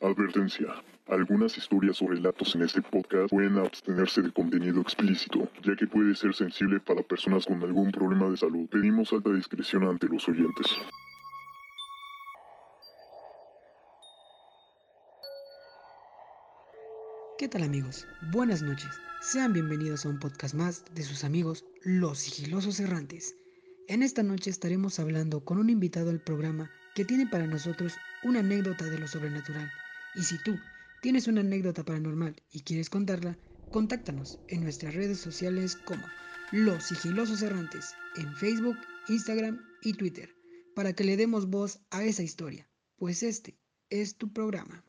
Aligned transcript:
Advertencia. 0.00 0.68
Algunas 1.08 1.58
historias 1.58 2.00
o 2.02 2.06
relatos 2.06 2.54
en 2.54 2.62
este 2.62 2.80
podcast 2.80 3.30
pueden 3.30 3.58
abstenerse 3.58 4.22
de 4.22 4.30
contenido 4.30 4.80
explícito, 4.80 5.50
ya 5.64 5.74
que 5.74 5.88
puede 5.88 6.14
ser 6.14 6.34
sensible 6.34 6.78
para 6.78 7.02
personas 7.02 7.46
con 7.46 7.60
algún 7.64 7.90
problema 7.90 8.30
de 8.30 8.36
salud. 8.36 8.68
Pedimos 8.68 9.12
alta 9.12 9.30
discreción 9.30 9.82
ante 9.84 10.06
los 10.06 10.28
oyentes. 10.28 10.66
¿Qué 17.38 17.48
tal 17.48 17.64
amigos? 17.64 18.06
Buenas 18.32 18.62
noches. 18.62 19.00
Sean 19.20 19.52
bienvenidos 19.52 20.06
a 20.06 20.10
un 20.10 20.20
podcast 20.20 20.54
más 20.54 20.84
de 20.94 21.02
sus 21.02 21.24
amigos 21.24 21.64
Los 21.82 22.18
Sigilosos 22.18 22.78
Errantes. 22.78 23.34
En 23.88 24.04
esta 24.04 24.22
noche 24.22 24.50
estaremos 24.50 25.00
hablando 25.00 25.44
con 25.44 25.58
un 25.58 25.70
invitado 25.70 26.10
al 26.10 26.20
programa 26.20 26.70
que 26.94 27.04
tiene 27.04 27.26
para 27.26 27.48
nosotros 27.48 27.96
una 28.22 28.40
anécdota 28.40 28.84
de 28.84 28.98
lo 28.98 29.08
sobrenatural 29.08 29.68
y 30.14 30.22
si 30.22 30.42
tú 30.42 30.58
tienes 31.02 31.28
una 31.28 31.40
anécdota 31.40 31.84
paranormal 31.84 32.36
y 32.50 32.60
quieres 32.62 32.90
contarla, 32.90 33.38
contáctanos 33.70 34.38
en 34.48 34.62
nuestras 34.62 34.94
redes 34.94 35.18
sociales 35.20 35.76
como 35.76 36.04
Los 36.52 36.84
Sigilosos 36.84 37.42
Errantes 37.42 37.94
en 38.16 38.34
Facebook, 38.36 38.76
Instagram 39.08 39.60
y 39.82 39.92
Twitter 39.94 40.34
para 40.74 40.92
que 40.92 41.04
le 41.04 41.16
demos 41.16 41.50
voz 41.50 41.80
a 41.90 42.04
esa 42.04 42.22
historia, 42.22 42.68
pues 42.96 43.22
este 43.22 43.58
es 43.90 44.16
tu 44.16 44.32
programa. 44.32 44.84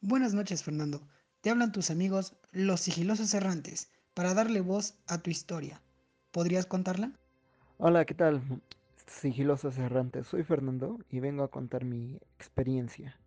Buenas 0.00 0.34
noches, 0.34 0.64
Fernando. 0.64 1.06
Te 1.42 1.50
hablan 1.50 1.72
tus 1.72 1.90
amigos 1.90 2.36
los 2.52 2.80
sigilosos 2.80 3.34
errantes 3.34 3.90
para 4.14 4.32
darle 4.32 4.60
voz 4.60 4.94
a 5.08 5.18
tu 5.18 5.28
historia. 5.28 5.82
¿Podrías 6.30 6.66
contarla? 6.66 7.10
Hola, 7.78 8.04
¿qué 8.04 8.14
tal? 8.14 8.40
Sigilosos 9.08 9.76
errantes, 9.76 10.28
soy 10.28 10.44
Fernando 10.44 11.00
y 11.10 11.18
vengo 11.18 11.42
a 11.42 11.50
contar 11.50 11.84
mi 11.84 12.16
experiencia. 12.38 13.18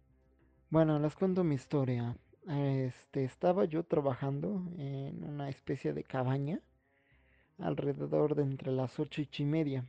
Bueno, 0.70 0.98
les 0.98 1.14
cuento 1.14 1.44
mi 1.44 1.56
historia. 1.56 2.16
Este, 2.48 3.26
estaba 3.26 3.66
yo 3.66 3.84
trabajando 3.84 4.64
en 4.78 5.22
una 5.26 5.50
especie 5.50 5.92
de 5.92 6.06
cabaña 6.06 6.62
alrededor 7.60 8.36
de 8.36 8.44
entre 8.44 8.72
las 8.72 8.98
ocho 8.98 9.24
y 9.38 9.44
media. 9.44 9.84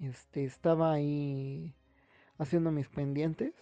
Este, 0.00 0.44
estaba 0.44 0.92
ahí 0.92 1.74
haciendo 2.36 2.70
mis 2.70 2.88
pendientes 2.88 3.54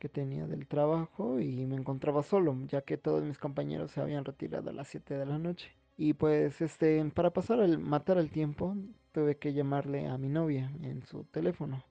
que 0.00 0.08
tenía 0.08 0.46
del 0.46 0.66
trabajo 0.66 1.38
y 1.40 1.66
me 1.66 1.76
encontraba 1.76 2.22
solo, 2.22 2.56
ya 2.66 2.80
que 2.80 2.96
todos 2.96 3.22
mis 3.22 3.38
compañeros 3.38 3.92
se 3.92 4.00
habían 4.00 4.24
retirado 4.24 4.70
a 4.70 4.72
las 4.72 4.88
7 4.88 5.14
de 5.14 5.26
la 5.26 5.38
noche. 5.38 5.70
Y 5.96 6.14
pues 6.14 6.62
este, 6.62 7.04
para 7.14 7.30
pasar 7.30 7.60
el 7.60 7.78
matar 7.78 8.16
el 8.16 8.30
tiempo, 8.30 8.74
tuve 9.12 9.36
que 9.36 9.52
llamarle 9.52 10.08
a 10.08 10.16
mi 10.16 10.30
novia 10.30 10.72
en 10.82 11.02
su 11.02 11.24
teléfono. 11.24 11.84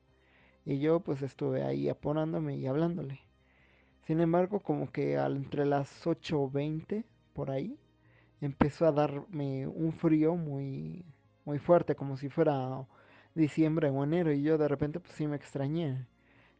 Y 0.65 0.79
yo 0.79 1.01
pues 1.01 1.21
estuve 1.21 1.63
ahí 1.63 1.87
aponándome 1.87 2.57
y 2.57 2.65
hablándole. 2.65 3.21
Sin 4.07 4.19
embargo, 4.21 4.59
como 4.59 4.91
que 4.91 5.13
entre 5.13 5.67
las 5.67 6.05
8.20 6.05 7.05
por 7.33 7.51
ahí, 7.51 7.77
empezó 8.41 8.87
a 8.87 8.91
darme 8.91 9.67
un 9.67 9.93
frío 9.93 10.35
muy, 10.35 11.05
muy 11.45 11.59
fuerte, 11.59 11.95
como 11.95 12.17
si 12.17 12.29
fuera 12.29 12.87
diciembre 13.35 13.89
o 13.89 14.03
enero. 14.03 14.33
Y 14.33 14.41
yo 14.41 14.57
de 14.57 14.67
repente 14.67 14.99
pues 14.99 15.13
sí 15.13 15.27
me 15.27 15.35
extrañé 15.35 16.07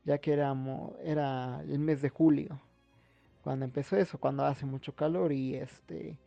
ya 0.10 0.18
que 0.18 0.34
éramos, 0.34 0.94
era 1.04 1.62
el 1.62 1.78
mes 1.78 2.02
de 2.02 2.10
julio 2.10 2.60
cuando 3.44 3.66
empezó 3.66 3.96
eso, 3.96 4.18
cuando 4.20 4.44
hace 4.44 4.66
mucho 4.66 4.96
calor 4.96 5.32
y 5.32 5.56
este 5.56 6.18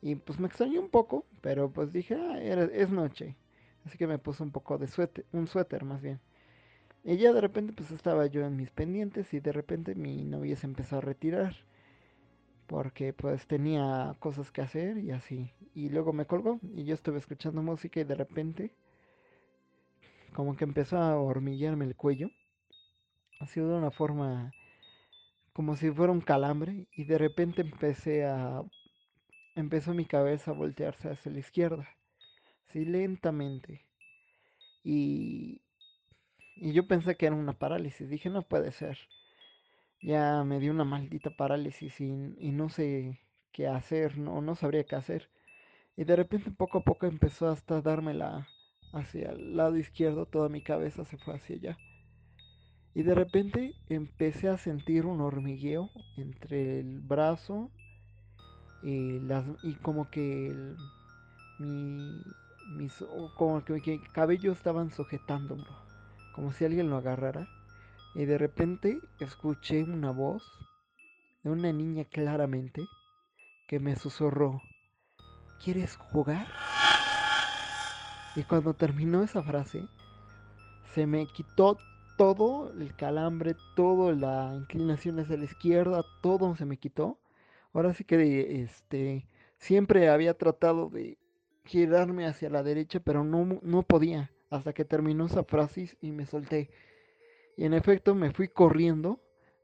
y 0.00 0.14
pues 0.16 0.38
me 0.38 0.46
extrañó 0.46 0.80
un 0.80 0.90
poco, 0.90 1.26
pero 1.40 1.70
pues 1.72 1.92
dije, 1.92 2.14
ah, 2.14 2.40
es 2.40 2.90
noche, 2.90 3.36
así 3.84 3.98
que 3.98 4.06
me 4.06 4.18
puse 4.18 4.44
un 4.44 4.52
poco 4.52 4.78
de 4.78 4.86
suéter, 4.86 5.24
un 5.32 5.48
suéter 5.48 5.84
más 5.84 6.00
bien. 6.02 6.20
Y 7.04 7.16
ya 7.16 7.32
de 7.32 7.40
repente 7.40 7.72
pues 7.72 7.90
estaba 7.90 8.26
yo 8.26 8.46
en 8.46 8.56
mis 8.56 8.70
pendientes 8.70 9.34
y 9.34 9.40
de 9.40 9.52
repente 9.52 9.96
mi 9.96 10.24
novia 10.24 10.56
se 10.56 10.66
empezó 10.68 10.98
a 10.98 11.00
retirar 11.00 11.56
porque 12.68 13.12
pues 13.12 13.46
tenía 13.48 14.14
cosas 14.20 14.52
que 14.52 14.62
hacer 14.62 14.98
y 14.98 15.10
así. 15.10 15.52
Y 15.74 15.88
luego 15.90 16.12
me 16.12 16.26
colgó 16.26 16.60
y 16.76 16.84
yo 16.84 16.94
estuve 16.94 17.18
escuchando 17.18 17.62
música 17.62 18.00
y 18.00 18.04
de 18.04 18.14
repente 18.14 18.72
como 20.32 20.56
que 20.56 20.64
empezó 20.64 20.98
a 20.98 21.16
hormiguearme 21.20 21.84
el 21.86 21.96
cuello 21.96 22.30
ha 23.42 23.46
sido 23.46 23.70
de 23.70 23.78
una 23.78 23.90
forma 23.90 24.54
como 25.54 25.76
si 25.76 25.90
fuera 25.90 26.12
un 26.12 26.20
calambre 26.20 26.86
y 26.94 27.04
de 27.04 27.16
repente 27.18 27.62
empecé 27.62 28.24
a 28.26 28.62
empezó 29.56 29.94
mi 29.94 30.06
cabeza 30.06 30.52
a 30.52 30.54
voltearse 30.54 31.10
hacia 31.10 31.32
la 31.32 31.40
izquierda, 31.40 31.88
así 32.68 32.84
lentamente. 32.86 33.86
Y, 34.84 35.60
y 36.56 36.72
yo 36.72 36.86
pensé 36.88 37.16
que 37.16 37.26
era 37.26 37.36
una 37.36 37.54
parálisis, 37.58 38.08
dije 38.10 38.30
no 38.30 38.42
puede 38.42 38.72
ser. 38.72 38.98
Ya 40.02 40.44
me 40.44 40.60
dio 40.60 40.70
una 40.72 40.84
maldita 40.84 41.30
parálisis 41.30 41.98
y, 42.00 42.06
y 42.38 42.52
no 42.52 42.68
sé 42.68 43.18
qué 43.52 43.68
hacer, 43.68 44.18
no, 44.18 44.42
no 44.42 44.54
sabría 44.54 44.84
qué 44.84 44.96
hacer. 44.96 45.30
Y 45.96 46.04
de 46.04 46.16
repente 46.16 46.50
poco 46.52 46.78
a 46.78 46.84
poco 46.84 47.06
empezó 47.06 47.48
hasta 47.48 47.82
dármela 47.82 48.48
hacia 48.92 49.30
el 49.32 49.56
lado 49.56 49.76
izquierdo, 49.78 50.26
toda 50.26 50.48
mi 50.50 50.62
cabeza 50.62 51.04
se 51.06 51.18
fue 51.18 51.34
hacia 51.36 51.56
allá. 51.56 51.78
Y 52.94 53.02
de 53.02 53.14
repente 53.14 53.74
empecé 53.88 54.48
a 54.48 54.58
sentir 54.58 55.06
un 55.06 55.20
hormigueo 55.20 55.90
entre 56.16 56.80
el 56.80 57.00
brazo 57.00 57.70
y, 58.82 59.20
las, 59.20 59.44
y 59.62 59.74
como 59.74 60.10
que 60.10 60.48
el, 60.48 60.76
mi, 61.58 62.22
mis, 62.76 62.92
como 63.36 63.64
que 63.64 63.72
mi 63.72 63.98
cabello 64.12 64.52
estaban 64.52 64.90
sujetándolo, 64.90 65.64
como 66.34 66.52
si 66.52 66.64
alguien 66.64 66.90
lo 66.90 66.96
agarrara. 66.96 67.48
Y 68.14 68.26
de 68.26 68.36
repente 68.36 68.98
escuché 69.20 69.84
una 69.84 70.10
voz 70.10 70.42
de 71.42 71.50
una 71.50 71.72
niña 71.72 72.04
claramente 72.04 72.86
que 73.68 73.80
me 73.80 73.96
susurró, 73.96 74.60
¿quieres 75.64 75.96
jugar? 75.96 76.46
Y 78.36 78.42
cuando 78.44 78.74
terminó 78.74 79.22
esa 79.22 79.42
frase, 79.42 79.86
se 80.94 81.06
me 81.06 81.26
quitó 81.26 81.78
todo 82.22 82.72
el 82.78 82.94
calambre, 82.94 83.56
todo 83.74 84.12
la 84.12 84.54
inclinación 84.56 85.18
hacia 85.18 85.36
la 85.36 85.44
izquierda, 85.44 86.04
todo 86.22 86.54
se 86.54 86.64
me 86.64 86.76
quitó. 86.76 87.18
Ahora 87.72 87.94
sí 87.94 88.04
que 88.04 88.62
este 88.62 89.26
siempre 89.58 90.08
había 90.08 90.34
tratado 90.34 90.88
de 90.88 91.18
girarme 91.64 92.28
hacia 92.28 92.48
la 92.48 92.62
derecha, 92.62 93.00
pero 93.00 93.24
no, 93.24 93.58
no 93.60 93.82
podía 93.82 94.30
hasta 94.50 94.72
que 94.72 94.84
terminó 94.84 95.26
esa 95.26 95.42
frase 95.42 95.96
y 96.00 96.12
me 96.12 96.24
solté. 96.24 96.70
Y 97.56 97.64
en 97.64 97.74
efecto 97.74 98.14
me 98.14 98.30
fui 98.30 98.46
corriendo 98.46 99.18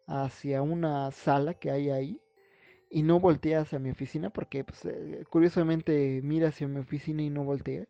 hacia 0.08 0.60
una 0.60 1.12
sala 1.12 1.54
que 1.54 1.70
hay 1.70 1.90
ahí 1.90 2.20
y 2.90 3.04
no 3.04 3.20
volteé 3.20 3.54
hacia 3.54 3.78
mi 3.78 3.90
oficina 3.90 4.30
porque 4.30 4.64
pues, 4.64 4.84
eh, 4.84 5.24
curiosamente 5.30 6.20
mira 6.24 6.48
hacia 6.48 6.66
mi 6.66 6.80
oficina 6.80 7.22
y 7.22 7.30
no 7.30 7.44
volteé. 7.44 7.86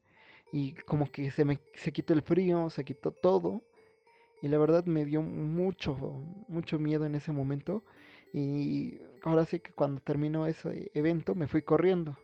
Y 0.53 0.75
como 0.75 1.11
que 1.11 1.31
se 1.31 1.47
me 1.47 1.59
se 1.75 1.91
quitó 1.91 2.12
el 2.12 2.21
frío, 2.21 2.69
se 2.69 2.84
quitó 2.84 3.12
todo 3.12 3.62
y 4.43 4.49
la 4.49 4.59
verdad 4.59 4.84
me 4.84 5.04
dio 5.04 5.22
mucho, 5.22 5.97
mucho 6.49 6.78
miedo 6.78 7.04
en 7.06 7.15
ese 7.15 7.32
momento. 7.32 7.82
Y 8.32 9.00
ahora 9.22 9.44
sí 9.44 9.60
que 9.60 9.72
cuando 9.72 10.00
terminó 10.00 10.47
ese 10.47 10.91
evento 10.94 11.34
me 11.34 11.49
fui 11.49 11.62
corriendo. 11.62 12.16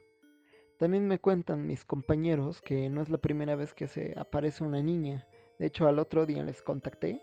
También 0.78 1.06
me 1.06 1.18
cuentan 1.18 1.66
mis 1.66 1.84
compañeros 1.84 2.60
que 2.60 2.88
no 2.90 3.00
es 3.00 3.08
la 3.08 3.18
primera 3.18 3.56
vez 3.56 3.74
que 3.74 3.88
se 3.88 4.14
aparece 4.18 4.64
una 4.64 4.82
niña. 4.82 5.26
De 5.58 5.66
hecho, 5.66 5.86
al 5.86 5.98
otro 5.98 6.26
día 6.26 6.42
les 6.42 6.62
contacté 6.62 7.22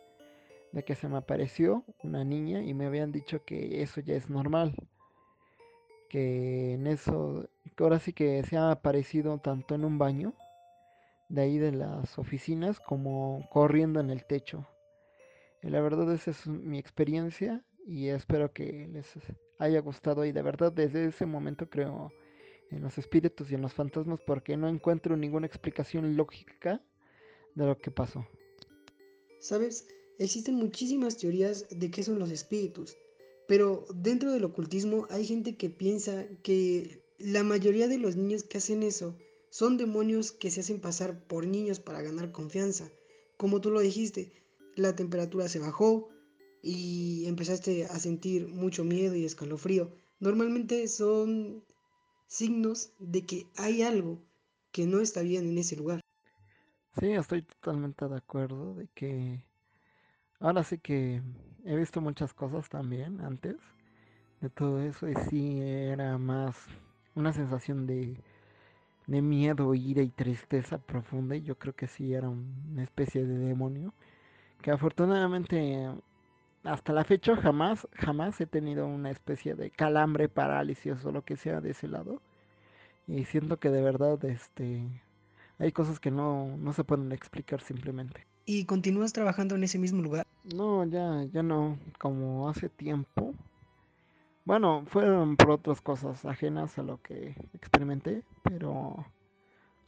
de 0.72 0.84
que 0.84 0.96
se 0.96 1.10
me 1.10 1.18
apareció 1.18 1.84
una 2.02 2.24
niña 2.24 2.64
y 2.64 2.74
me 2.74 2.86
habían 2.86 3.12
dicho 3.12 3.44
que 3.44 3.82
eso 3.82 4.02
ya 4.02 4.16
es 4.16 4.30
normal. 4.30 4.76
Que 6.10 6.74
en 6.74 6.88
eso, 6.88 7.48
que 7.76 7.84
ahora 7.84 8.00
sí 8.00 8.14
que 8.14 8.42
se 8.44 8.58
ha 8.58 8.72
aparecido 8.72 9.38
tanto 9.40 9.76
en 9.76 9.86
un 9.86 9.98
baño 9.98 10.34
de 11.30 11.42
ahí 11.42 11.58
de 11.58 11.72
las 11.72 12.18
oficinas 12.20 12.80
como 12.80 13.48
corriendo 13.52 14.00
en 14.00 14.10
el 14.10 14.26
techo. 14.26 14.66
Y 15.64 15.70
la 15.70 15.82
verdad 15.82 16.12
esa 16.14 16.32
es 16.32 16.48
mi 16.48 16.80
experiencia 16.80 17.64
y 17.86 18.08
espero 18.08 18.52
que 18.52 18.88
les 18.92 19.08
haya 19.60 19.80
gustado 19.82 20.26
y 20.26 20.32
de 20.32 20.42
verdad 20.42 20.72
desde 20.72 21.06
ese 21.06 21.26
momento 21.26 21.70
creo 21.70 22.12
en 22.72 22.82
los 22.82 22.98
espíritus 22.98 23.52
y 23.52 23.56
en 23.56 23.62
los 23.62 23.74
fantasmas 23.74 24.20
porque 24.26 24.58
no 24.58 24.68
encuentro 24.68 25.18
ninguna 25.18 25.46
explicación 25.46 26.16
lógica 26.16 26.82
de 27.56 27.66
lo 27.66 27.78
que 27.78 27.92
pasó. 27.92 28.26
¿Sabes? 29.40 29.88
Existen 30.18 30.56
muchísimas 30.56 31.18
teorías 31.18 31.68
de 31.70 31.92
qué 31.92 32.04
son 32.04 32.20
los 32.20 32.32
espíritus, 32.32 32.96
pero 33.48 33.86
dentro 33.94 34.32
del 34.32 34.46
ocultismo 34.46 35.08
hay 35.10 35.26
gente 35.26 35.58
que 35.58 35.70
piensa 35.70 36.26
que 36.44 37.04
la 37.18 37.44
mayoría 37.44 37.88
de 37.88 37.98
los 37.98 38.16
niños 38.16 38.44
que 38.44 38.60
hacen 38.60 38.84
eso 38.84 39.16
son 39.50 39.78
demonios 39.78 40.32
que 40.32 40.50
se 40.50 40.62
hacen 40.62 40.80
pasar 40.80 41.28
por 41.28 41.46
niños 41.46 41.80
para 41.80 42.02
ganar 42.02 42.32
confianza. 42.32 42.90
Como 43.38 43.60
tú 43.60 43.70
lo 43.70 43.82
dijiste, 43.82 44.32
la 44.76 44.96
temperatura 44.96 45.48
se 45.48 45.60
bajó 45.60 46.10
y 46.62 47.26
empezaste 47.28 47.86
a 47.86 48.00
sentir 48.00 48.48
mucho 48.48 48.84
miedo 48.84 49.16
y 49.16 49.26
escalofrío. 49.26 49.92
normalmente 50.20 50.88
son 50.88 51.64
signos 52.28 52.94
de 53.00 53.26
que 53.26 53.48
hay 53.58 53.82
algo 53.82 54.20
que 54.72 54.86
no 54.86 55.02
está 55.02 55.22
bien 55.22 55.50
en 55.50 55.58
ese 55.58 55.76
lugar. 55.76 56.02
Sí, 57.00 57.12
estoy 57.12 57.42
totalmente 57.42 58.08
de 58.08 58.18
acuerdo 58.18 58.76
de 58.76 58.88
que 58.94 59.44
ahora 60.40 60.64
sí 60.64 60.78
que 60.78 61.22
he 61.66 61.76
visto 61.76 62.02
muchas 62.02 62.34
cosas 62.34 62.70
también 62.70 63.22
antes 63.22 63.56
de 64.42 64.50
todo 64.50 64.82
eso 64.82 65.08
y 65.08 65.16
sí 65.30 65.62
era 65.62 66.18
más 66.18 66.56
una 67.16 67.34
sensación 67.34 67.88
de, 67.88 68.18
de 69.08 69.22
miedo, 69.22 69.74
ira 69.76 70.02
y 70.04 70.10
tristeza 70.10 70.78
profunda 70.78 71.36
y 71.36 71.42
yo 71.44 71.58
creo 71.58 71.76
que 71.76 71.88
sí 71.88 72.14
era 72.14 72.30
una 72.30 72.84
especie 72.84 73.26
de 73.26 73.38
demonio 73.38 73.94
que 74.62 74.72
afortunadamente 74.72 75.90
hasta 76.64 76.94
la 76.94 77.04
fecha 77.04 77.36
jamás, 77.36 77.88
jamás 77.94 78.40
he 78.40 78.46
tenido 78.46 78.88
una 78.88 79.10
especie 79.10 79.56
de 79.56 79.72
calambre, 79.72 80.30
parálisis 80.30 81.04
o 81.06 81.12
lo 81.12 81.24
que 81.24 81.36
sea 81.36 81.62
de 81.62 81.72
ese 81.72 81.88
lado. 81.88 82.22
Y 83.08 83.26
siento 83.26 83.58
que 83.58 83.70
de 83.70 83.82
verdad 83.82 84.24
este, 84.26 84.88
hay 85.58 85.72
cosas 85.72 86.00
que 86.00 86.12
no, 86.12 86.56
no 86.58 86.74
se 86.74 86.84
pueden 86.84 87.12
explicar 87.12 87.62
simplemente. 87.62 88.26
¿Y 88.46 88.66
continúas 88.66 89.14
trabajando 89.14 89.56
en 89.56 89.64
ese 89.64 89.80
mismo 89.80 90.02
lugar? 90.02 90.26
No, 90.56 90.86
ya, 90.86 91.24
ya 91.32 91.44
no, 91.44 91.78
como 92.00 92.50
hace 92.50 92.70
tiempo. 92.70 93.34
Bueno, 94.46 94.84
fueron 94.88 95.38
por 95.38 95.52
otras 95.52 95.82
cosas 95.82 96.26
ajenas 96.26 96.78
a 96.80 96.84
lo 96.84 97.02
que 97.02 97.36
experimenté, 97.54 98.24
pero 98.44 99.06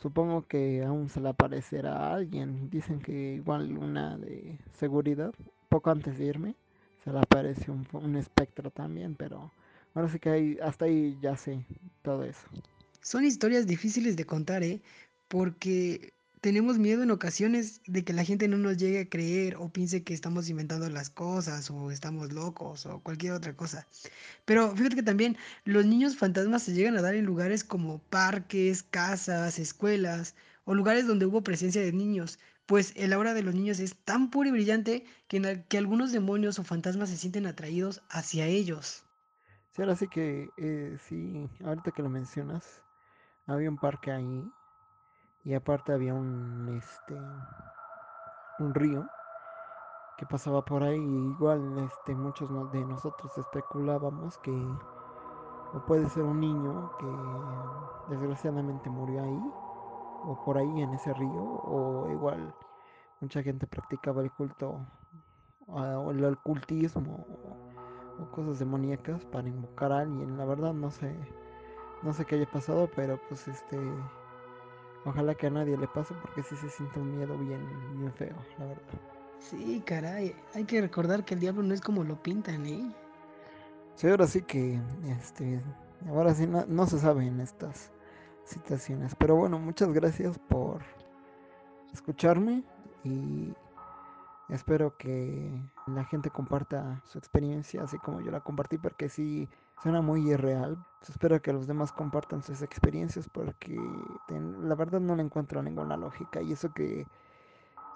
supongo 0.04 0.46
que 0.46 0.84
aún 0.84 1.08
se 1.08 1.22
le 1.22 1.30
aparecerá 1.30 1.96
a 1.96 2.14
alguien. 2.14 2.70
Dicen 2.70 3.00
que 3.00 3.36
igual 3.36 3.78
una 3.78 4.18
de 4.18 4.60
seguridad, 4.78 5.34
poco 5.70 5.92
antes 5.92 6.18
de 6.18 6.26
irme, 6.26 6.56
se 7.06 7.12
le 7.14 7.20
aparece 7.20 7.72
un, 7.72 7.88
un 7.94 8.18
espectro 8.18 8.70
también, 8.70 9.16
pero 9.16 9.50
ahora 9.94 10.10
sí 10.10 10.20
que 10.20 10.30
hay, 10.30 10.58
hasta 10.62 10.86
ahí 10.86 11.18
ya 11.22 11.38
sé 11.38 11.66
todo 12.02 12.26
eso. 12.26 12.46
Son 13.02 13.24
historias 13.24 13.66
difíciles 13.66 14.18
de 14.18 14.26
contar, 14.26 14.62
¿eh? 14.64 14.82
Porque 15.30 16.14
tenemos 16.44 16.78
miedo 16.78 17.04
en 17.04 17.12
ocasiones 17.12 17.82
de 17.88 18.04
que 18.04 18.12
la 18.12 18.26
gente 18.26 18.50
no 18.50 18.58
nos 18.58 18.76
llegue 18.76 19.00
a 19.00 19.10
creer 19.10 19.56
o 19.56 19.70
piense 19.70 20.04
que 20.04 20.14
estamos 20.14 20.50
inventando 20.50 20.90
las 20.90 21.10
cosas 21.10 21.72
o 21.72 21.90
estamos 21.90 22.34
locos 22.34 22.86
o 22.86 23.00
cualquier 23.00 23.32
otra 23.32 23.56
cosa. 23.56 23.88
Pero 24.44 24.76
fíjate 24.76 24.98
que 24.98 25.04
también 25.04 25.38
los 25.64 25.86
niños 25.86 26.18
fantasmas 26.18 26.64
se 26.64 26.74
llegan 26.74 26.98
a 26.98 27.02
dar 27.02 27.16
en 27.16 27.24
lugares 27.24 27.64
como 27.64 28.00
parques, 28.00 28.84
casas, 28.84 29.58
escuelas 29.58 30.36
o 30.66 30.74
lugares 30.74 31.08
donde 31.08 31.26
hubo 31.26 31.44
presencia 31.44 31.82
de 31.82 31.94
niños, 31.94 32.40
pues 32.66 32.92
el 32.98 33.14
aura 33.14 33.34
de 33.34 33.44
los 33.44 33.56
niños 33.56 33.80
es 33.80 33.96
tan 33.96 34.30
pura 34.30 34.50
y 34.50 34.52
brillante 34.52 35.06
que, 35.30 35.64
que 35.70 35.78
algunos 35.78 36.12
demonios 36.12 36.60
o 36.60 36.66
fantasmas 36.66 37.10
se 37.10 37.16
sienten 37.16 37.48
atraídos 37.48 38.04
hacia 38.10 38.48
ellos. 38.48 39.06
Sí, 39.72 39.82
ahora 39.82 39.96
sí 39.96 40.10
que 40.10 40.50
eh, 40.58 40.98
sí, 41.08 41.48
ahorita 41.64 41.92
que 41.92 42.04
lo 42.04 42.10
mencionas, 42.10 42.84
había 43.48 43.70
un 43.70 43.78
parque 43.78 44.12
ahí 44.12 44.44
y 45.46 45.54
aparte 45.54 45.92
había 45.92 46.14
un 46.14 46.70
este 46.70 47.18
un 48.60 48.74
río 48.74 49.06
que 50.18 50.26
pasaba 50.26 50.64
por 50.64 50.84
ahí 50.84 51.00
y 51.00 51.32
igual 51.32 51.78
este 51.80 52.16
muchos 52.16 52.50
de 52.72 52.86
nosotros 52.86 53.38
especulábamos 53.38 54.38
que 54.38 54.52
o 55.74 55.80
puede 55.86 56.08
ser 56.10 56.24
un 56.24 56.40
niño 56.40 56.92
que 57.00 58.16
desgraciadamente 58.16 58.90
murió 58.90 59.24
ahí 59.24 59.42
o 60.26 60.40
por 60.46 60.58
ahí 60.58 60.82
en 60.82 60.94
ese 60.94 61.14
río 61.14 61.44
o 61.44 62.10
igual 62.12 62.54
mucha 63.20 63.42
gente 63.42 63.68
practicaba 63.68 64.22
el 64.22 64.32
culto 64.32 64.80
ah, 65.70 65.98
o 65.98 66.12
el 66.12 66.24
ocultismo 66.24 67.26
o, 68.20 68.24
o 68.24 68.32
cosas 68.32 68.60
demoníacas 68.60 69.26
para 69.26 69.48
invocar 69.48 69.92
a 69.92 70.00
alguien. 70.00 70.38
La 70.38 70.46
verdad 70.46 70.74
no 70.74 70.92
sé 70.92 71.18
no 72.04 72.14
sé 72.14 72.26
qué 72.26 72.36
haya 72.36 72.50
pasado 72.52 72.90
pero 72.96 73.20
pues 73.28 73.48
este 73.48 73.78
ojalá 75.06 75.36
que 75.36 75.48
a 75.48 75.52
nadie 75.52 75.78
le 75.78 75.88
pase 75.88 76.14
porque 76.16 76.44
sí 76.44 76.56
se 76.58 76.70
siente 76.70 77.00
un 77.00 77.16
miedo 77.18 77.38
bien 77.38 77.62
bien 77.98 78.14
feo 78.14 78.36
la 78.58 78.66
verdad 78.68 79.00
Sí, 79.40 79.84
caray, 79.86 80.34
hay 80.54 80.64
que 80.66 80.80
recordar 80.82 81.26
que 81.26 81.34
el 81.34 81.42
diablo 81.42 81.64
no 81.64 81.74
es 81.74 81.82
como 81.82 82.04
lo 82.06 82.22
pintan, 82.24 82.66
¿eh? 82.66 82.96
Sí, 83.96 84.08
ahora 84.08 84.28
sí 84.28 84.42
que, 84.42 84.80
este, 85.08 85.62
ahora 86.08 86.34
sí 86.34 86.48
no, 86.48 86.66
no 86.68 86.88
se 86.88 87.00
sabe 87.00 87.28
en 87.28 87.40
estas 87.42 87.92
situaciones. 88.44 89.16
Pero 89.16 89.36
bueno, 89.36 89.60
muchas 89.60 89.92
gracias 89.94 90.40
por 90.40 90.82
escucharme 91.94 92.64
y 93.04 93.54
espero 94.50 94.98
que 94.98 95.62
la 95.88 96.04
gente 96.06 96.30
comparta 96.30 97.02
su 97.06 97.18
experiencia 97.18 97.84
así 97.84 97.98
como 98.00 98.22
yo 98.22 98.32
la 98.32 98.40
compartí 98.42 98.78
porque 98.78 99.10
sí 99.10 99.50
suena 99.82 100.02
muy 100.02 100.30
irreal. 100.32 100.78
Espero 101.08 101.42
que 101.42 101.54
los 101.54 101.68
demás 101.68 101.92
compartan 101.92 102.42
sus 102.42 102.62
experiencias 102.62 103.28
porque 103.30 103.78
la 104.30 104.76
verdad 104.76 105.02
no 105.02 105.16
le 105.16 105.24
encuentro 105.24 105.62
ninguna 105.62 105.98
lógica 105.98 106.42
y 106.42 106.54
eso 106.54 106.74
que 106.74 107.06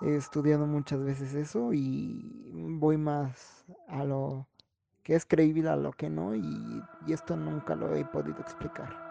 he 0.02 0.16
estudiado 0.16 0.66
muchas 0.68 1.04
veces 1.04 1.34
eso 1.34 1.74
y 1.74 2.52
voy 2.54 2.98
más 2.98 3.66
a 3.88 4.04
lo 4.04 4.46
que 5.04 5.16
es 5.16 5.26
creíble 5.26 5.70
a 5.70 5.78
lo 5.78 5.94
que 5.94 6.10
no 6.10 6.36
y, 6.36 6.84
y 7.06 7.14
esto 7.14 7.38
nunca 7.38 7.76
lo 7.76 7.96
he 7.96 8.04
podido 8.04 8.40
explicar. 8.40 9.08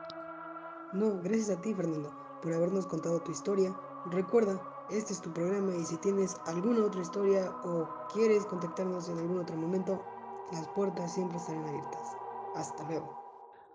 No, 0.93 1.21
gracias 1.23 1.59
a 1.59 1.61
ti, 1.61 1.75
Fernando, 1.75 2.11
por 2.43 2.53
habernos 2.53 2.87
contado 2.87 3.21
tu 3.21 3.33
historia. 3.33 3.75
Recuerda, 4.11 4.61
este 4.91 5.13
es 5.13 5.21
tu 5.21 5.33
programa 5.33 5.75
y 5.77 5.85
si 5.85 5.97
tienes 5.99 6.37
alguna 6.47 6.85
otra 6.85 7.03
historia 7.03 7.51
o 7.65 7.89
quieres 8.13 8.45
contactarnos 8.47 9.09
en 9.09 9.19
algún 9.19 9.41
otro 9.41 9.57
momento, 9.57 10.05
las 10.53 10.69
puertas 10.69 11.15
siempre 11.15 11.39
estarán 11.39 11.65
abiertas. 11.65 12.17
Hasta 12.55 12.85
luego. 12.85 13.27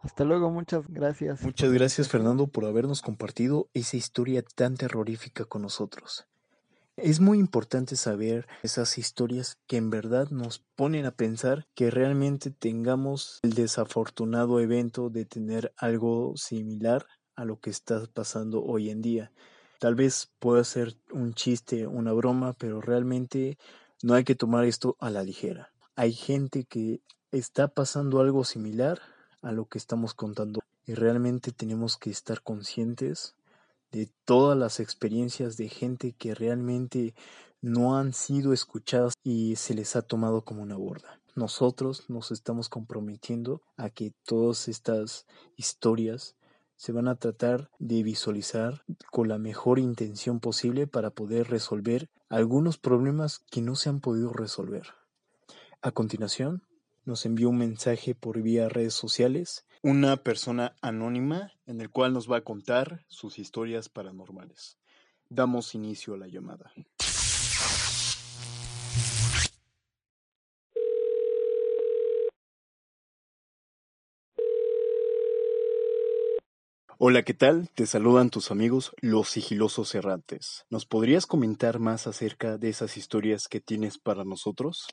Hasta 0.03 0.23
luego, 0.23 0.49
muchas 0.49 0.87
gracias. 0.87 1.43
Muchas 1.43 1.71
gracias. 1.71 2.07
Fernando 2.07 2.47
por 2.47 2.65
habernos 2.65 3.01
compartido 3.01 3.69
esa 3.73 3.97
historia 3.97 4.43
tan 4.43 4.75
terrorífica 4.75 5.45
con 5.45 5.61
nosotros. 5.61 6.27
Es 6.97 7.19
muy 7.19 7.39
importante 7.39 7.95
saber 7.95 8.47
esas 8.63 8.97
historias 8.97 9.57
que 9.67 9.77
en 9.77 9.89
verdad 9.89 10.29
nos 10.29 10.59
ponen 10.75 11.05
a 11.05 11.11
pensar 11.11 11.67
que 11.73 11.89
realmente 11.89 12.51
tengamos 12.51 13.39
el 13.43 13.53
desafortunado 13.53 14.59
evento 14.59 15.09
de 15.09 15.25
tener 15.25 15.73
algo 15.77 16.33
similar 16.35 17.05
a 17.35 17.45
lo 17.45 17.59
que 17.59 17.69
está 17.69 18.05
pasando 18.13 18.63
hoy 18.63 18.89
en 18.89 19.01
día. 19.01 19.31
Tal 19.81 19.95
vez 19.95 20.29
pueda 20.37 20.63
ser 20.63 20.95
un 21.11 21.33
chiste, 21.33 21.87
una 21.87 22.13
broma, 22.13 22.53
pero 22.53 22.81
realmente 22.81 23.57
no 24.03 24.13
hay 24.13 24.23
que 24.23 24.35
tomar 24.35 24.63
esto 24.65 24.95
a 24.99 25.09
la 25.09 25.23
ligera. 25.23 25.71
Hay 25.95 26.13
gente 26.13 26.65
que 26.65 27.01
está 27.31 27.67
pasando 27.67 28.19
algo 28.19 28.43
similar 28.43 29.01
a 29.41 29.51
lo 29.51 29.65
que 29.65 29.79
estamos 29.79 30.13
contando 30.13 30.59
y 30.85 30.93
realmente 30.93 31.51
tenemos 31.51 31.97
que 31.97 32.11
estar 32.11 32.43
conscientes 32.43 33.33
de 33.91 34.07
todas 34.23 34.55
las 34.55 34.79
experiencias 34.79 35.57
de 35.57 35.67
gente 35.67 36.11
que 36.11 36.35
realmente 36.35 37.15
no 37.59 37.97
han 37.97 38.13
sido 38.13 38.53
escuchadas 38.53 39.15
y 39.23 39.55
se 39.55 39.73
les 39.73 39.95
ha 39.95 40.03
tomado 40.03 40.45
como 40.45 40.61
una 40.61 40.77
borda. 40.77 41.19
Nosotros 41.33 42.07
nos 42.07 42.29
estamos 42.29 42.69
comprometiendo 42.69 43.63
a 43.77 43.89
que 43.89 44.13
todas 44.25 44.67
estas 44.67 45.25
historias 45.57 46.35
se 46.81 46.91
van 46.91 47.07
a 47.07 47.13
tratar 47.13 47.69
de 47.77 48.01
visualizar 48.01 48.83
con 49.11 49.27
la 49.27 49.37
mejor 49.37 49.77
intención 49.77 50.39
posible 50.39 50.87
para 50.87 51.11
poder 51.11 51.47
resolver 51.47 52.09
algunos 52.27 52.79
problemas 52.79 53.45
que 53.51 53.61
no 53.61 53.75
se 53.75 53.89
han 53.89 53.99
podido 53.99 54.33
resolver. 54.33 54.87
A 55.83 55.91
continuación, 55.91 56.63
nos 57.05 57.27
envió 57.27 57.49
un 57.49 57.59
mensaje 57.59 58.15
por 58.15 58.41
vía 58.41 58.67
redes 58.67 58.95
sociales 58.95 59.63
una 59.83 60.17
persona 60.17 60.75
anónima 60.81 61.51
en 61.67 61.81
el 61.81 61.91
cual 61.91 62.13
nos 62.13 62.31
va 62.31 62.37
a 62.37 62.43
contar 62.43 63.05
sus 63.09 63.37
historias 63.37 63.87
paranormales. 63.87 64.79
Damos 65.29 65.75
inicio 65.75 66.15
a 66.15 66.17
la 66.17 66.29
llamada. 66.29 66.73
Hola, 77.03 77.23
¿qué 77.23 77.33
tal? 77.33 77.67
Te 77.73 77.87
saludan 77.87 78.29
tus 78.29 78.51
amigos 78.51 78.93
los 79.01 79.27
sigilosos 79.27 79.95
errantes. 79.95 80.67
¿Nos 80.69 80.85
podrías 80.85 81.25
comentar 81.25 81.79
más 81.79 82.05
acerca 82.05 82.59
de 82.59 82.69
esas 82.69 82.95
historias 82.95 83.47
que 83.47 83.59
tienes 83.59 83.97
para 83.97 84.23
nosotros? 84.23 84.85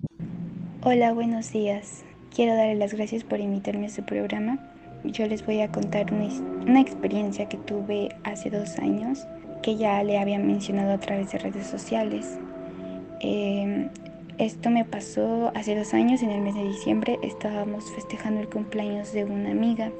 Hola, 0.82 1.12
buenos 1.12 1.52
días. 1.52 2.04
Quiero 2.34 2.56
darle 2.56 2.76
las 2.76 2.94
gracias 2.94 3.24
por 3.24 3.40
invitarme 3.40 3.88
a 3.88 3.90
su 3.90 4.06
programa. 4.06 4.58
Yo 5.04 5.26
les 5.26 5.44
voy 5.44 5.60
a 5.60 5.70
contar 5.70 6.10
una, 6.10 6.80
experiencia 6.80 7.46
que 7.46 7.58
tuve 7.58 8.08
hace 8.24 8.48
dos 8.48 8.78
años, 8.78 9.26
que 9.62 9.76
ya 9.76 10.02
le 10.02 10.18
había 10.18 10.38
mencionado 10.38 10.94
a 10.94 11.00
través 11.00 11.30
de 11.32 11.40
redes 11.40 11.66
sociales. 11.66 12.38
Eh, 13.20 13.90
esto 14.38 14.70
me 14.70 14.86
pasó 14.86 15.52
hace 15.54 15.76
dos 15.76 15.92
años, 15.92 16.22
en 16.22 16.30
el 16.30 16.40
mes 16.40 16.54
de 16.54 16.64
diciembre. 16.64 17.18
Estábamos 17.22 17.84
festejando 17.94 18.40
el 18.40 18.48
cumpleaños 18.48 19.12
de 19.12 19.24
una 19.24 19.50
amiga 19.50 19.92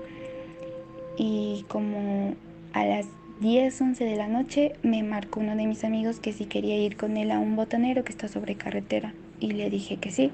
y 1.18 1.64
como 1.68 2.34
a 2.72 2.84
las 2.84 3.06
10, 3.40 3.80
11 3.80 4.04
de 4.04 4.16
la 4.16 4.28
noche 4.28 4.72
me 4.82 5.02
marcó 5.02 5.40
uno 5.40 5.56
de 5.56 5.66
mis 5.66 5.84
amigos 5.84 6.20
que 6.20 6.32
si 6.32 6.46
quería 6.46 6.78
ir 6.78 6.96
con 6.96 7.16
él 7.16 7.30
a 7.30 7.38
un 7.38 7.56
botanero 7.56 8.04
que 8.04 8.12
está 8.12 8.28
sobre 8.28 8.54
carretera 8.54 9.12
y 9.40 9.52
le 9.52 9.68
dije 9.68 9.96
que 9.96 10.10
sí. 10.10 10.30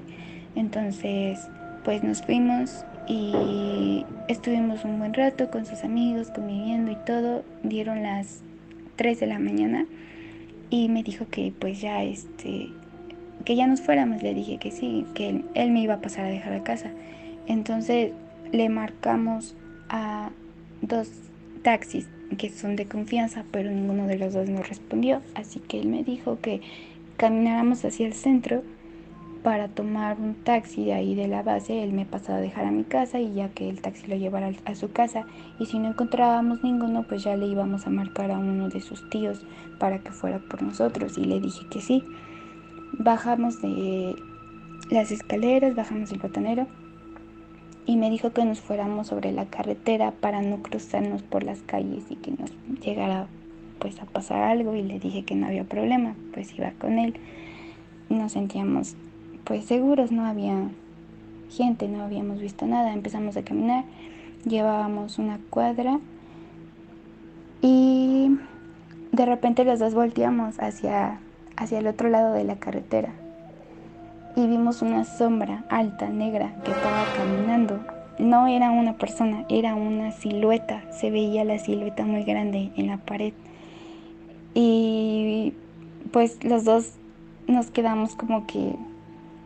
Entonces, 0.55 1.39
pues 1.83 2.03
nos 2.03 2.21
fuimos 2.21 2.85
y 3.07 4.05
estuvimos 4.27 4.85
un 4.85 4.99
buen 4.99 5.13
rato 5.13 5.51
con 5.51 5.65
sus 5.65 5.83
amigos, 5.83 6.29
conviviendo 6.29 6.91
y 6.91 6.97
todo. 7.05 7.43
Dieron 7.63 8.03
las 8.03 8.41
3 8.95 9.19
de 9.19 9.27
la 9.27 9.39
mañana 9.39 9.85
y 10.69 10.87
me 10.89 11.03
dijo 11.03 11.27
que 11.29 11.53
pues 11.57 11.81
ya 11.81 12.03
este 12.03 12.69
que 13.43 13.55
ya 13.55 13.67
nos 13.67 13.81
fuéramos, 13.81 14.23
le 14.23 14.33
dije 14.33 14.57
que 14.57 14.71
sí, 14.71 15.05
que 15.13 15.43
él, 15.53 15.71
me 15.71 15.81
iba 15.81 15.95
a 15.95 16.01
pasar 16.01 16.25
a 16.25 16.29
dejar 16.29 16.53
a 16.53 16.63
casa. 16.63 16.91
Entonces 17.47 18.11
le 18.51 18.69
marcamos 18.69 19.55
a 19.89 20.31
dos 20.81 21.09
taxis 21.63 22.07
que 22.37 22.49
son 22.49 22.75
de 22.75 22.85
confianza, 22.85 23.45
pero 23.51 23.71
ninguno 23.71 24.07
de 24.07 24.17
los 24.17 24.33
dos 24.33 24.49
nos 24.49 24.67
respondió, 24.67 25.21
así 25.35 25.59
que 25.59 25.79
él 25.79 25.87
me 25.87 26.03
dijo 26.03 26.39
que 26.41 26.61
camináramos 27.17 27.85
hacia 27.85 28.07
el 28.07 28.13
centro 28.13 28.63
para 29.45 29.67
tomar 29.67 30.19
un 30.19 30.33
taxi 30.33 30.85
de 30.85 30.93
ahí 30.93 31.13
de 31.13 31.27
la 31.27 31.43
base, 31.43 31.83
él 31.83 31.93
me 31.93 32.05
pasaba 32.05 32.39
a 32.39 32.41
dejar 32.41 32.65
a 32.65 32.71
mi 32.71 32.83
casa 32.83 33.19
y 33.19 33.35
ya 33.35 33.49
que 33.49 33.69
el 33.69 33.79
taxi 33.79 34.07
lo 34.07 34.15
llevara 34.15 34.51
a 34.65 34.73
su 34.73 34.91
casa. 34.91 35.27
Y 35.59 35.67
si 35.67 35.77
no 35.77 35.89
encontrábamos 35.89 36.63
ninguno 36.63 37.03
pues 37.07 37.23
ya 37.23 37.37
le 37.37 37.45
íbamos 37.45 37.85
a 37.85 37.91
marcar 37.91 38.31
a 38.31 38.39
uno 38.39 38.69
de 38.69 38.81
sus 38.81 39.07
tíos 39.11 39.45
para 39.77 39.99
que 39.99 40.11
fuera 40.11 40.39
por 40.39 40.63
nosotros. 40.63 41.19
Y 41.19 41.25
le 41.25 41.39
dije 41.39 41.63
que 41.69 41.79
sí. 41.79 42.03
Bajamos 42.93 43.61
de 43.61 44.15
las 44.89 45.11
escaleras, 45.11 45.75
bajamos 45.75 46.11
el 46.11 46.17
botanero 46.17 46.65
y 47.85 47.97
me 47.97 48.09
dijo 48.09 48.31
que 48.31 48.45
nos 48.45 48.59
fuéramos 48.59 49.07
sobre 49.07 49.31
la 49.31 49.45
carretera 49.45 50.11
para 50.11 50.41
no 50.41 50.63
cruzarnos 50.63 51.21
por 51.21 51.43
las 51.43 51.61
calles 51.61 52.03
y 52.09 52.15
que 52.15 52.31
nos 52.31 52.51
llegara 52.81 53.27
pues 53.79 53.99
a 54.01 54.05
pasar 54.05 54.41
algo 54.43 54.75
y 54.75 54.81
le 54.81 54.99
dije 54.99 55.23
que 55.23 55.35
no 55.35 55.47
había 55.47 55.63
problema, 55.63 56.15
pues 56.33 56.57
iba 56.57 56.71
con 56.71 56.97
él. 56.97 57.15
Nos 58.09 58.31
sentíamos 58.31 58.95
pues 59.43 59.65
seguros, 59.65 60.11
no 60.11 60.25
había 60.25 60.69
gente, 61.51 61.87
no 61.87 62.03
habíamos 62.03 62.39
visto 62.39 62.65
nada. 62.65 62.93
Empezamos 62.93 63.37
a 63.37 63.43
caminar, 63.43 63.83
llevábamos 64.45 65.19
una 65.19 65.39
cuadra 65.49 65.99
y 67.61 68.31
de 69.11 69.25
repente 69.25 69.63
los 69.63 69.79
dos 69.79 69.93
volteamos 69.93 70.59
hacia, 70.59 71.19
hacia 71.55 71.79
el 71.79 71.87
otro 71.87 72.09
lado 72.09 72.33
de 72.33 72.43
la 72.43 72.55
carretera 72.55 73.13
y 74.35 74.47
vimos 74.47 74.81
una 74.81 75.05
sombra 75.05 75.63
alta, 75.69 76.09
negra, 76.09 76.53
que 76.63 76.71
estaba 76.71 77.05
caminando. 77.15 77.79
No 78.19 78.47
era 78.47 78.71
una 78.71 78.93
persona, 78.93 79.45
era 79.49 79.75
una 79.75 80.11
silueta. 80.11 80.83
Se 80.91 81.09
veía 81.09 81.43
la 81.45 81.59
silueta 81.59 82.05
muy 82.05 82.23
grande 82.23 82.71
en 82.75 82.87
la 82.87 82.97
pared. 82.97 83.33
Y 84.53 85.53
pues 86.11 86.43
los 86.43 86.65
dos 86.65 86.93
nos 87.47 87.71
quedamos 87.71 88.15
como 88.15 88.45
que 88.45 88.75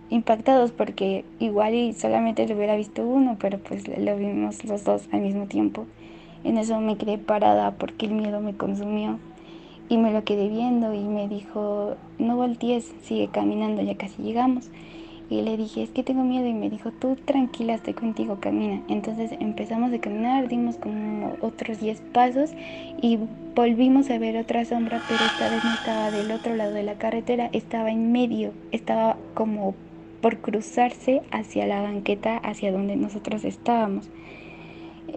impactados 0.10 0.72
porque 0.72 1.26
igual 1.40 1.76
y 1.76 1.94
solamente 1.94 2.48
lo 2.48 2.56
hubiera 2.56 2.76
visto 2.76 3.04
uno, 3.04 3.38
pero 3.40 3.60
pues 3.60 3.88
lo 3.88 4.16
vimos 4.18 4.64
los 4.66 4.84
dos 4.84 5.08
al 5.12 5.22
mismo 5.22 5.46
tiempo. 5.46 5.86
En 6.44 6.58
eso 6.58 6.80
me 6.80 6.98
quedé 6.98 7.18
parada 7.18 7.72
porque 7.72 8.06
el 8.06 8.14
miedo 8.14 8.40
me 8.40 8.56
consumió 8.56 9.20
y 9.90 9.98
me 9.98 10.12
lo 10.12 10.24
quedé 10.24 10.48
viendo 10.48 10.94
y 10.94 11.00
me 11.00 11.28
dijo, 11.28 11.96
no 12.20 12.36
voltees, 12.38 12.94
sigue 13.02 13.28
caminando, 13.28 13.82
ya 13.82 13.98
casi 13.98 14.22
llegamos. 14.22 14.70
Y 15.30 15.44
le 15.44 15.58
dije, 15.58 15.84
es 15.84 15.92
que 15.92 16.04
tengo 16.04 16.24
miedo 16.24 16.48
y 16.48 16.54
me 16.54 16.70
dijo, 16.70 16.92
tú 16.92 17.16
tranquila, 17.16 17.76
estoy 17.76 17.94
contigo, 17.94 18.40
camina. 18.40 18.82
Entonces 18.88 19.32
empezamos 19.40 19.94
a 19.94 20.00
caminar, 20.00 20.48
dimos 20.48 20.78
como 20.78 21.36
otros 21.42 21.80
10 21.80 22.02
pasos 22.14 22.52
y 23.02 23.20
volvimos 23.56 24.10
a 24.10 24.18
ver 24.18 24.38
otra 24.38 24.66
sombra, 24.66 25.02
pero 25.08 25.26
esta 25.26 25.50
vez 25.50 25.64
no 25.64 25.72
estaba 25.72 26.10
del 26.10 26.32
otro 26.32 26.56
lado 26.56 26.74
de 26.74 26.84
la 26.84 26.98
carretera, 26.98 27.50
estaba 27.54 27.92
en 27.92 28.12
medio, 28.12 28.54
estaba 28.72 29.18
como 29.36 29.76
por 30.22 30.40
cruzarse 30.40 31.22
hacia 31.32 31.68
la 31.68 31.82
banqueta, 31.82 32.38
hacia 32.38 32.72
donde 32.72 32.96
nosotros 32.96 33.44
estábamos. 33.46 34.10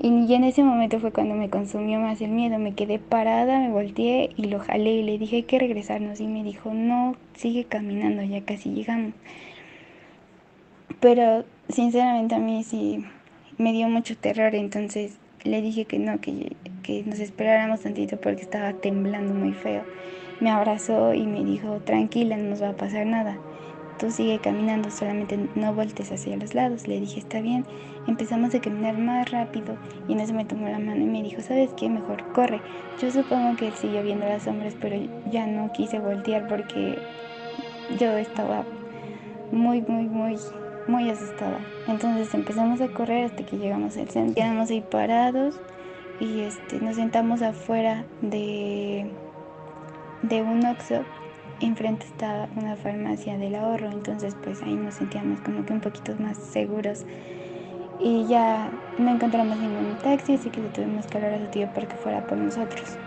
Y 0.01 0.35
en 0.35 0.45
ese 0.45 0.63
momento 0.63 0.99
fue 1.01 1.13
cuando 1.13 1.35
me 1.35 1.51
consumió 1.51 1.99
más 2.01 2.21
el 2.21 2.31
miedo. 2.31 2.59
Me 2.59 2.75
quedé 2.75 2.99
parada, 2.99 3.59
me 3.59 3.71
volteé 3.71 4.31
y 4.37 4.45
lo 4.45 4.59
jalé 4.59 4.93
y 4.93 5.03
le 5.03 5.19
dije 5.19 5.37
hay 5.37 5.43
que 5.43 5.59
regresarnos. 5.59 6.21
Y 6.21 6.27
me 6.27 6.43
dijo, 6.45 6.73
no, 6.73 7.17
sigue 7.35 7.65
caminando, 7.65 8.23
ya 8.23 8.45
casi 8.45 8.71
llegamos. 8.71 9.15
Pero 11.01 11.45
sinceramente 11.69 12.35
a 12.35 12.39
mí 12.39 12.63
sí 12.65 13.05
me 13.59 13.73
dio 13.73 13.89
mucho 13.89 14.17
terror. 14.17 14.55
Entonces 14.55 15.19
le 15.45 15.61
dije 15.61 15.85
que 15.85 15.99
no, 15.99 16.21
que, 16.21 16.57
que 16.83 17.03
nos 17.05 17.19
esperáramos 17.19 17.81
tantito 17.81 18.17
porque 18.19 18.43
estaba 18.43 18.73
temblando 18.75 19.35
muy 19.35 19.53
feo. 19.53 19.85
Me 20.41 20.51
abrazó 20.51 21.15
y 21.15 21.27
me 21.27 21.45
dijo, 21.45 21.81
tranquila, 21.81 22.37
no 22.37 22.51
nos 22.51 22.63
va 22.63 22.71
a 22.71 22.77
pasar 22.77 23.07
nada 23.07 23.39
sigue 24.11 24.39
caminando, 24.39 24.91
solamente 24.91 25.39
no 25.55 25.75
voltes 25.75 26.11
hacia 26.11 26.37
los 26.37 26.55
lados. 26.55 26.87
Le 26.89 27.01
dije, 27.01 27.21
está 27.21 27.41
bien. 27.41 27.65
Empezamos 28.07 28.55
a 28.55 28.61
caminar 28.61 28.99
más 28.99 29.31
rápido 29.31 29.77
y 30.09 30.13
en 30.13 30.21
eso 30.21 30.35
me 30.35 30.45
tomó 30.45 30.69
la 30.69 30.79
mano 30.79 31.03
y 31.03 31.07
me 31.07 31.23
dijo, 31.23 31.41
¿sabes 31.41 31.71
qué? 31.77 31.89
Mejor 31.89 32.33
corre. 32.33 32.61
Yo 33.01 33.11
supongo 33.11 33.57
que 33.57 33.69
él 33.69 33.75
siguió 33.75 34.03
viendo 34.03 34.27
las 34.27 34.43
sombras, 34.43 34.75
pero 34.81 34.97
ya 35.31 35.47
no 35.47 35.73
quise 35.73 35.99
voltear 35.99 36.49
porque 36.49 36.99
yo 37.99 38.17
estaba 38.17 38.65
muy, 39.53 39.83
muy, 39.83 40.05
muy, 40.05 40.37
muy 40.89 41.11
asustada. 41.11 41.59
Entonces 41.87 42.35
empezamos 42.35 42.81
a 42.81 42.89
correr 42.89 43.27
hasta 43.27 43.45
que 43.45 43.57
llegamos 43.57 43.97
al 43.97 44.09
centro. 44.09 44.35
Quedamos 44.35 44.71
ahí 44.71 44.81
parados 44.81 45.61
y 46.19 46.41
este, 46.41 46.81
nos 46.81 46.97
sentamos 46.97 47.43
afuera 47.43 48.05
de, 48.21 49.07
de 50.23 50.43
un 50.43 50.65
Oxxo 50.67 51.05
enfrente 51.67 52.07
está 52.07 52.49
una 52.57 52.77
farmacia 52.77 53.39
del 53.39 53.55
ahorro, 53.55 53.91
entonces 53.91 54.37
pues 54.43 54.63
ahí 54.63 54.75
nos 54.75 54.95
sentíamos 54.95 55.41
como 55.41 55.65
que 55.65 55.73
un 55.73 55.81
poquito 55.81 56.15
más 56.19 56.39
seguros. 56.39 57.05
Y 57.99 58.27
ya 58.27 58.71
no 58.99 59.11
encontramos 59.11 59.59
ningún 59.59 59.97
taxi, 59.99 60.35
así 60.35 60.51
que 60.51 60.61
le 60.61 60.71
tuvimos 60.71 61.07
que 61.07 61.19
hablar 61.19 61.35
a 61.35 61.39
su 61.41 61.47
tío 61.49 61.73
para 61.73 61.87
que 61.87 61.97
fuera 61.97 62.27
por 62.27 62.39
nosotros. 62.39 62.99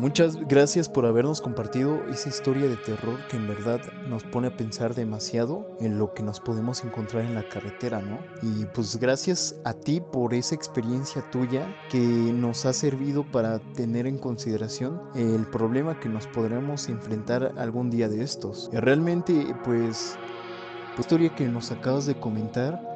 Muchas 0.00 0.34
gracias 0.48 0.88
por 0.88 1.04
habernos 1.04 1.42
compartido 1.42 2.02
esa 2.08 2.30
historia 2.30 2.66
de 2.66 2.78
terror 2.78 3.18
que 3.28 3.36
en 3.36 3.46
verdad 3.46 3.82
nos 4.08 4.24
pone 4.24 4.48
a 4.48 4.56
pensar 4.56 4.94
demasiado 4.94 5.76
en 5.78 5.98
lo 5.98 6.14
que 6.14 6.22
nos 6.22 6.40
podemos 6.40 6.82
encontrar 6.82 7.26
en 7.26 7.34
la 7.34 7.46
carretera, 7.46 8.00
¿no? 8.00 8.18
Y 8.40 8.64
pues 8.64 8.96
gracias 8.96 9.54
a 9.66 9.74
ti 9.74 10.00
por 10.00 10.32
esa 10.32 10.54
experiencia 10.54 11.22
tuya 11.30 11.76
que 11.90 11.98
nos 11.98 12.64
ha 12.64 12.72
servido 12.72 13.30
para 13.30 13.58
tener 13.74 14.06
en 14.06 14.16
consideración 14.16 15.02
el 15.14 15.46
problema 15.48 16.00
que 16.00 16.08
nos 16.08 16.26
podremos 16.28 16.88
enfrentar 16.88 17.52
algún 17.58 17.90
día 17.90 18.08
de 18.08 18.22
estos. 18.22 18.70
Realmente 18.72 19.54
pues 19.64 20.16
la 20.94 21.00
historia 21.00 21.34
que 21.34 21.46
nos 21.46 21.72
acabas 21.72 22.06
de 22.06 22.14
comentar 22.18 22.89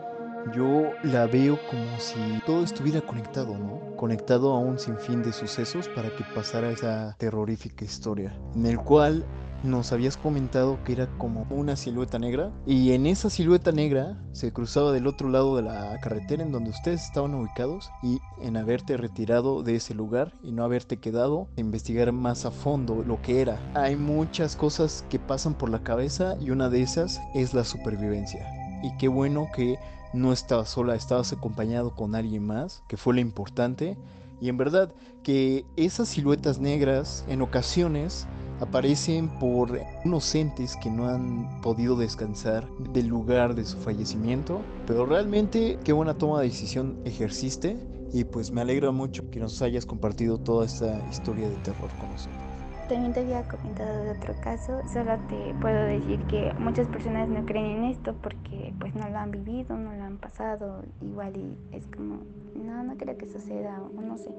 yo 0.53 0.91
la 1.03 1.27
veo 1.27 1.59
como 1.71 1.99
si 1.99 2.19
todo 2.45 2.65
estuviera 2.65 3.01
conectado, 3.01 3.57
¿no? 3.57 3.97
Conectado 3.97 4.53
a 4.53 4.59
un 4.59 4.79
sinfín 4.79 5.23
de 5.23 5.33
sucesos 5.33 5.89
para 5.89 6.11
que 6.11 6.25
pasara 6.35 6.71
esa 6.71 7.17
terrorífica 7.19 7.85
historia, 7.85 8.33
en 8.55 8.67
el 8.67 8.79
cual 8.79 9.25
nos 9.65 9.93
habías 9.93 10.19
comentado 10.19 10.79
que 10.85 10.93
era 10.93 11.09
como 11.17 11.47
una 11.49 11.75
silueta 11.75 12.19
negra 12.19 12.53
y 12.67 12.93
en 12.93 13.07
esa 13.07 13.31
silueta 13.31 13.73
negra 13.73 14.19
se 14.33 14.53
cruzaba 14.53 14.93
del 14.93 15.07
otro 15.07 15.31
lado 15.31 15.57
de 15.57 15.63
la 15.63 15.99
carretera 16.01 16.43
en 16.43 16.53
donde 16.53 16.71
ustedes 16.71 17.03
estaban 17.03 17.35
ubicados 17.35 17.91
y 18.03 18.19
en 18.43 18.59
haberte 18.59 18.99
retirado 18.99 19.63
de 19.63 19.77
ese 19.77 19.95
lugar 19.95 20.33
y 20.43 20.53
no 20.53 20.65
haberte 20.65 20.99
quedado 20.99 21.49
a 21.57 21.61
investigar 21.61 22.13
más 22.13 22.45
a 22.45 22.51
fondo 22.51 23.03
lo 23.07 23.23
que 23.23 23.41
era. 23.41 23.59
Hay 23.75 23.97
muchas 23.97 24.55
cosas 24.55 25.07
que 25.09 25.19
pasan 25.19 25.55
por 25.55 25.71
la 25.71 25.83
cabeza 25.83 26.37
y 26.41 26.51
una 26.51 26.69
de 26.69 26.83
esas 26.83 27.21
es 27.35 27.55
la 27.55 27.65
supervivencia. 27.65 28.64
Y 28.85 28.95
qué 28.99 29.09
bueno 29.09 29.49
que 29.57 29.79
no 30.13 30.33
estabas 30.33 30.69
sola, 30.69 30.95
estabas 30.95 31.33
acompañado 31.33 31.95
con 31.95 32.15
alguien 32.15 32.47
más, 32.47 32.83
que 32.87 32.99
fue 32.99 33.15
lo 33.15 33.21
importante. 33.21 33.97
Y 34.43 34.51
en 34.51 34.59
verdad 34.59 34.93
que 35.23 35.65
esas 35.77 36.09
siluetas 36.09 36.59
negras 36.59 37.25
en 37.27 37.41
ocasiones 37.41 38.27
aparecen 38.61 39.29
por 39.41 39.81
inocentes 40.05 40.77
que 40.77 40.91
no 40.91 41.09
han 41.09 41.63
podido 41.63 41.97
descansar 41.97 42.69
del 42.93 43.07
lugar 43.07 43.55
de 43.55 43.65
su 43.65 43.79
fallecimiento. 43.79 44.61
Pero 44.87 45.07
realmente 45.07 45.79
qué 45.83 45.95
buena 45.95 46.15
toma 46.19 46.41
de 46.41 46.49
decisión 46.49 46.99
ejerciste 47.07 47.79
y 48.13 48.25
pues 48.25 48.51
me 48.51 48.61
alegra 48.61 48.91
mucho 48.91 49.31
que 49.31 49.41
nos 49.41 49.63
hayas 49.63 49.87
compartido 49.87 50.37
toda 50.37 50.67
esta 50.67 51.01
historia 51.11 51.49
de 51.49 51.57
terror 51.57 51.91
con 51.99 52.11
nosotros. 52.11 52.54
También 52.89 53.15
te 53.15 53.21
había 53.21 53.43
comentado 53.45 54.05
de 54.05 54.11
otro 54.11 54.35
caso, 54.43 54.83
solo 54.93 55.19
te 55.31 55.55
puedo 55.55 55.87
decir 55.87 56.21
que 56.27 56.53
muchas 56.59 56.87
personas 56.89 57.31
no 57.31 57.47
creen 57.47 57.79
en 57.79 57.85
esto 57.85 58.15
porque 58.15 58.75
pues 58.79 58.95
no 58.95 59.09
lo 59.09 59.17
han 59.19 59.31
vivido, 59.31 59.75
no 59.75 59.95
lo 59.95 60.05
han 60.05 60.19
pasado, 60.19 60.83
igual 61.01 61.35
y 61.35 61.75
es 61.75 61.87
como, 61.97 62.19
no, 62.55 62.85
no 62.85 62.95
creo 62.99 63.17
que 63.17 63.27
suceda 63.27 63.83
o 63.97 64.01
no 64.03 64.19
sé, 64.19 64.31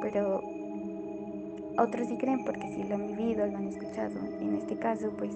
pero 0.00 0.42
otros 1.78 2.08
sí 2.08 2.16
creen 2.16 2.42
porque 2.44 2.68
sí 2.72 2.82
lo 2.82 2.96
han 2.96 3.06
vivido, 3.06 3.46
lo 3.46 3.56
han 3.56 3.68
escuchado. 3.68 4.18
En 4.40 4.56
este 4.56 4.76
caso 4.76 5.12
pues 5.16 5.30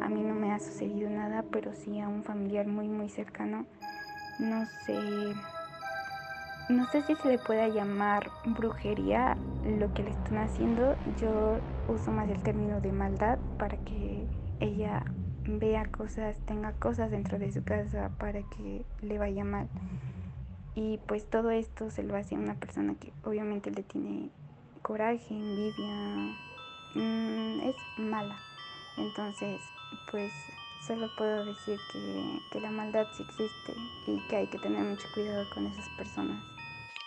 a 0.00 0.08
mí 0.08 0.22
no 0.22 0.34
me 0.34 0.50
ha 0.50 0.58
sucedido 0.60 1.10
nada, 1.10 1.44
pero 1.50 1.74
sí 1.74 2.00
a 2.00 2.08
un 2.08 2.22
familiar 2.22 2.66
muy 2.66 2.88
muy 2.88 3.10
cercano, 3.10 3.66
no 4.38 4.66
sé 4.86 5.34
no 6.68 6.86
sé 6.90 7.02
si 7.02 7.16
se 7.16 7.28
le 7.28 7.38
pueda 7.38 7.68
llamar 7.68 8.30
brujería 8.44 9.36
lo 9.62 9.92
que 9.92 10.02
le 10.02 10.10
están 10.10 10.38
haciendo. 10.38 10.96
Yo 11.18 11.60
uso 11.86 12.10
más 12.10 12.28
el 12.28 12.42
término 12.42 12.80
de 12.80 12.92
maldad 12.92 13.38
para 13.58 13.76
que 13.78 14.26
ella 14.60 15.04
vea 15.46 15.86
cosas, 15.86 16.38
tenga 16.46 16.72
cosas 16.72 17.10
dentro 17.10 17.38
de 17.38 17.52
su 17.52 17.64
casa 17.64 18.10
para 18.18 18.42
que 18.42 18.84
le 19.00 19.18
vaya 19.18 19.44
mal. 19.44 19.68
Y 20.74 20.98
pues 21.06 21.28
todo 21.28 21.50
esto 21.50 21.90
se 21.90 22.02
lo 22.02 22.16
hace 22.16 22.34
a 22.34 22.38
una 22.38 22.54
persona 22.54 22.94
que 22.94 23.12
obviamente 23.24 23.70
le 23.70 23.82
tiene 23.82 24.30
coraje, 24.80 25.34
envidia, 25.34 25.94
mm, 26.94 27.60
es 27.68 27.76
mala. 27.98 28.36
Entonces, 28.96 29.60
pues 30.10 30.32
solo 30.86 31.08
puedo 31.16 31.44
decir 31.44 31.78
que, 31.92 32.40
que 32.50 32.60
la 32.60 32.70
maldad 32.70 33.06
sí 33.12 33.22
existe 33.22 33.74
y 34.06 34.18
que 34.28 34.36
hay 34.36 34.46
que 34.46 34.58
tener 34.58 34.82
mucho 34.82 35.08
cuidado 35.14 35.48
con 35.50 35.66
esas 35.66 35.88
personas. 35.90 36.51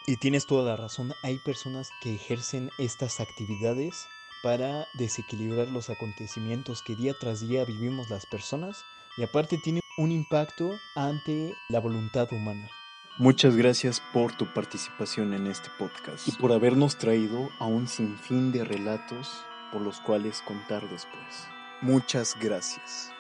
Y 0.08 0.18
tienes 0.18 0.46
toda 0.46 0.70
la 0.70 0.78
razón, 0.78 1.14
hay 1.24 1.40
personas 1.40 1.90
que 2.00 2.14
ejercen 2.14 2.70
estas 2.78 3.20
actividades 3.20 4.08
para 4.44 4.88
desequilibrar 4.94 5.70
los 5.70 5.90
acontecimientos 5.90 6.84
que 6.84 6.96
día 6.96 7.16
tras 7.20 7.40
día 7.40 7.66
vivimos 7.66 8.12
las 8.12 8.28
personas 8.28 8.86
y 9.18 9.24
aparte 9.24 9.58
tiene 9.58 9.80
un 9.98 10.12
impacto 10.12 10.70
ante 10.96 11.56
la 11.70 11.80
voluntad 11.80 12.32
humana. 12.32 12.70
Muchas 13.18 13.56
gracias 13.56 14.00
por 14.14 14.38
tu 14.38 14.46
participación 14.54 15.34
en 15.34 15.48
este 15.48 15.70
podcast 15.80 16.28
y 16.28 16.34
por 16.34 16.52
habernos 16.52 17.00
traído 17.00 17.50
a 17.60 17.66
un 17.66 17.88
sinfín 17.88 18.52
de 18.52 18.64
relatos 18.64 19.44
por 19.72 19.82
los 19.82 20.00
cuales 20.02 20.44
contar 20.46 20.88
después. 20.88 21.48
Muchas 21.82 22.38
gracias. 22.40 23.15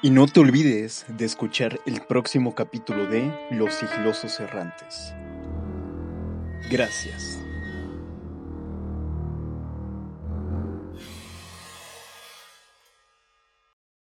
Y 0.00 0.10
no 0.10 0.26
te 0.28 0.38
olvides 0.38 1.04
de 1.08 1.24
escuchar 1.24 1.80
el 1.84 2.00
próximo 2.02 2.54
capítulo 2.54 3.06
de 3.06 3.32
Los 3.50 3.74
sigilosos 3.74 4.38
errantes. 4.38 5.12
Gracias. 6.70 7.40